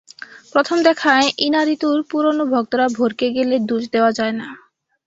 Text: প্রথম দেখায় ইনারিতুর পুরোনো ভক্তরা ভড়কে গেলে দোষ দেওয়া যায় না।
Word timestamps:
প্রথম 0.53 0.77
দেখায় 0.87 1.27
ইনারিতুর 1.39 1.97
পুরোনো 2.09 2.43
ভক্তরা 2.53 2.85
ভড়কে 2.97 3.27
গেলে 3.37 3.55
দোষ 3.69 3.83
দেওয়া 3.93 4.11
যায় 4.11 4.35
না। 4.39 4.47